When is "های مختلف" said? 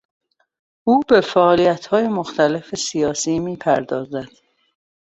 1.87-2.75